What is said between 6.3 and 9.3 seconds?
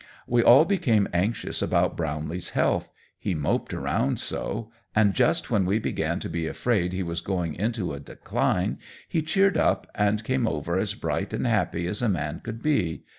afraid he was going into a decline he